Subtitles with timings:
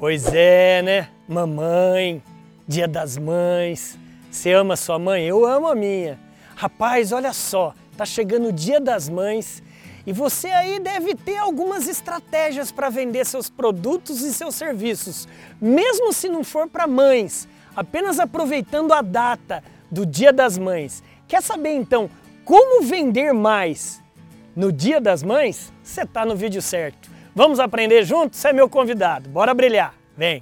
[0.00, 1.08] Pois é, né?
[1.28, 2.22] Mamãe,
[2.66, 3.98] dia das mães.
[4.30, 5.26] Você ama sua mãe?
[5.26, 6.18] Eu amo a minha.
[6.56, 9.62] Rapaz, olha só, tá chegando o dia das mães
[10.06, 15.28] e você aí deve ter algumas estratégias para vender seus produtos e seus serviços,
[15.60, 17.46] mesmo se não for para mães,
[17.76, 21.02] apenas aproveitando a data do Dia das Mães.
[21.28, 22.08] Quer saber então
[22.42, 24.02] como vender mais
[24.56, 25.70] no Dia das Mães?
[25.82, 27.10] Você está no vídeo certo.
[27.34, 28.38] Vamos aprender juntos?
[28.38, 29.28] Você é meu convidado.
[29.28, 29.99] Bora brilhar.
[30.20, 30.38] Vem!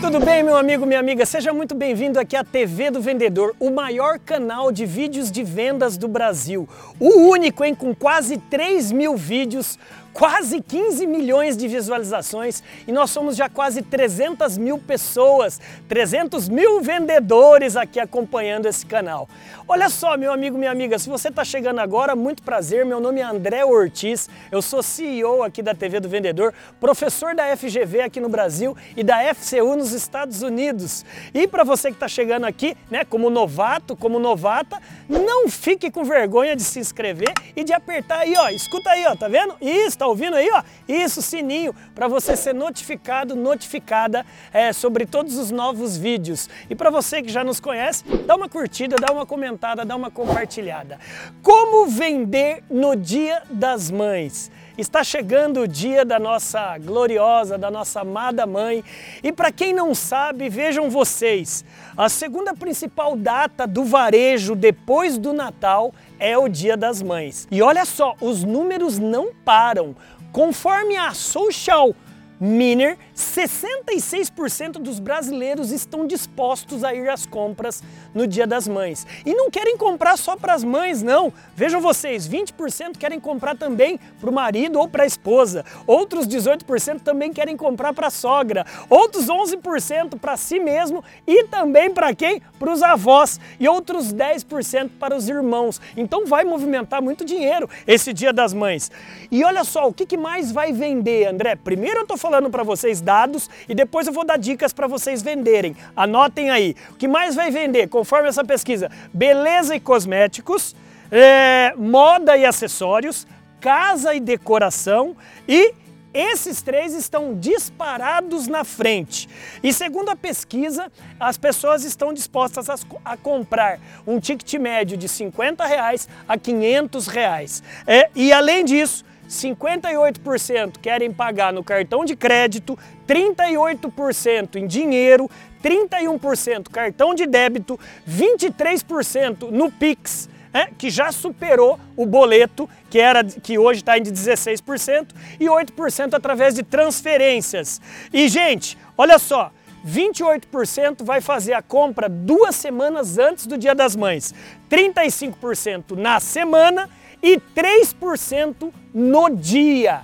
[0.00, 1.24] Tudo bem, meu amigo, minha amiga?
[1.24, 5.96] Seja muito bem-vindo aqui à TV do Vendedor, o maior canal de vídeos de vendas
[5.96, 6.68] do Brasil.
[6.98, 7.72] O único, hein?
[7.72, 9.78] Com quase 3 mil vídeos
[10.12, 16.80] quase 15 milhões de visualizações e nós somos já quase 300 mil pessoas, 300 mil
[16.80, 19.28] vendedores aqui acompanhando esse canal.
[19.66, 23.20] Olha só, meu amigo, minha amiga, se você está chegando agora, muito prazer, meu nome
[23.20, 28.18] é André Ortiz, eu sou CEO aqui da TV do Vendedor, professor da FGV aqui
[28.18, 31.04] no Brasil e da FCU nos Estados Unidos.
[31.34, 36.02] E para você que está chegando aqui, né, como novato, como novata, não fique com
[36.02, 39.54] vergonha de se inscrever e de apertar aí, ó, escuta aí, ó, tá vendo?
[39.60, 40.62] Isso, tá ouvindo aí, ó?
[40.88, 46.48] Isso, sininho, para você ser notificado, notificada é, sobre todos os novos vídeos.
[46.68, 50.10] E para você que já nos conhece, dá uma curtida, dá uma comentada, dá uma
[50.10, 50.98] compartilhada.
[51.42, 54.50] Como vender no Dia das Mães?
[54.78, 58.84] Está chegando o dia da nossa gloriosa, da nossa amada mãe.
[59.24, 61.64] E para quem não sabe, vejam vocês,
[61.96, 67.48] a segunda principal data do varejo depois do Natal é o Dia das Mães.
[67.50, 69.96] E olha só, os números não param.
[70.30, 71.92] Conforme a Social
[72.40, 77.82] Miner, 66% dos brasileiros estão dispostos a ir às compras
[78.14, 79.04] no Dia das Mães.
[79.26, 81.32] E não querem comprar só para as mães, não.
[81.56, 85.64] Vejam vocês, 20% querem comprar também para o marido ou para a esposa.
[85.84, 88.64] Outros 18% também querem comprar para a sogra.
[88.88, 92.40] Outros 11% para si mesmo e também para quem?
[92.58, 93.40] Para os avós.
[93.58, 95.80] E outros 10% para os irmãos.
[95.96, 98.90] Então vai movimentar muito dinheiro esse Dia das Mães.
[99.30, 101.56] E olha só, o que mais vai vender, André?
[101.56, 105.22] Primeiro eu estou falando para vocês dados e depois eu vou dar dicas para vocês
[105.22, 105.76] venderem.
[105.96, 106.74] Anotem aí.
[106.90, 108.90] O que mais vai vender, conforme essa pesquisa?
[109.12, 110.76] Beleza e cosméticos,
[111.10, 113.26] é, moda e acessórios,
[113.60, 115.16] casa e decoração
[115.48, 115.74] e
[116.12, 119.28] esses três estão disparados na frente.
[119.62, 120.90] E segundo a pesquisa,
[121.20, 127.06] as pessoas estão dispostas a, a comprar um ticket médio de 50 reais a 500
[127.08, 127.62] reais.
[127.86, 135.30] É, e além disso, 58% querem pagar no cartão de crédito, 38% em dinheiro,
[135.62, 137.78] 31% cartão de débito,
[138.08, 144.02] 23% no Pix, é, que já superou o boleto, que, era, que hoje está em
[144.02, 147.80] de 16%, e 8% através de transferências.
[148.12, 149.52] E, gente, olha só,
[149.86, 154.34] 28% vai fazer a compra duas semanas antes do Dia das Mães,
[154.70, 156.88] 35% na semana
[157.22, 160.02] e 3% no dia.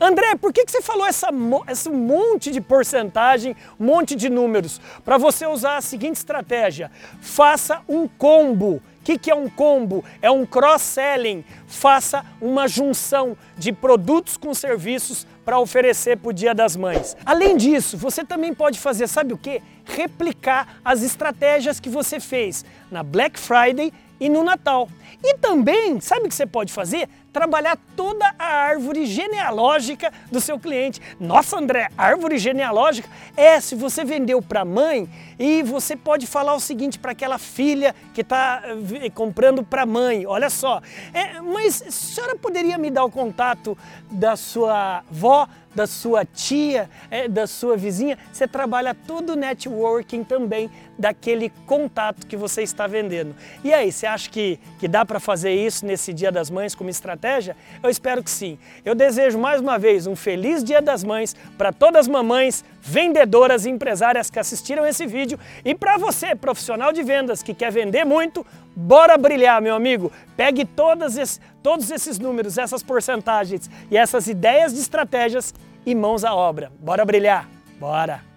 [0.00, 1.28] André, por que, que você falou essa,
[1.68, 4.80] esse monte de porcentagem, monte de números?
[5.04, 8.82] Para você usar a seguinte estratégia: faça um combo.
[9.00, 10.02] O que, que é um combo?
[10.22, 11.44] É um cross-selling.
[11.66, 17.14] Faça uma junção de produtos com serviços para oferecer para o Dia das Mães.
[17.24, 19.62] Além disso, você também pode fazer, sabe o que?
[19.84, 24.88] Replicar as estratégias que você fez na Black Friday e no Natal.
[25.26, 27.08] E também, sabe o que você pode fazer?
[27.34, 31.00] Trabalhar toda a árvore genealógica do seu cliente.
[31.18, 33.08] Nossa, André, árvore genealógica?
[33.36, 37.92] É, se você vendeu para mãe e você pode falar o seguinte para aquela filha
[38.14, 38.62] que está
[39.02, 40.80] eh, comprando para mãe: olha só,
[41.12, 43.76] é, mas a senhora poderia me dar o contato
[44.12, 45.48] da sua avó?
[45.74, 52.26] da sua tia, é, da sua vizinha, você trabalha todo o networking também daquele contato
[52.26, 53.34] que você está vendendo.
[53.64, 56.88] E aí, você acha que, que dá para fazer isso nesse Dia das Mães como
[56.88, 57.23] estratégia?
[57.82, 58.58] Eu espero que sim.
[58.84, 63.64] Eu desejo mais uma vez um feliz Dia das Mães para todas as mamães, vendedoras
[63.64, 68.04] e empresárias que assistiram esse vídeo e para você, profissional de vendas que quer vender
[68.04, 70.12] muito, bora brilhar, meu amigo.
[70.36, 75.54] Pegue todos esses, todos esses números, essas porcentagens e essas ideias de estratégias
[75.86, 76.70] e mãos à obra.
[76.78, 77.48] Bora brilhar.
[77.78, 78.33] Bora.